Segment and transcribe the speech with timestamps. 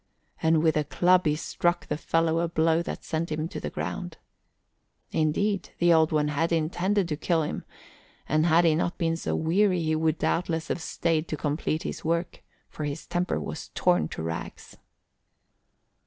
[0.41, 3.69] And with a club he struck the fellow a blow that sent him to the
[3.69, 4.17] ground.
[5.11, 7.65] Indeed, the Old One had intended to kill him,
[8.27, 12.03] and had he not been so weary, he would doubtless have stayed to complete his
[12.03, 14.75] work, for his temper was torn to rags.